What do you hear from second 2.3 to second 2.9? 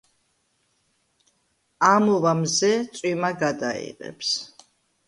მზე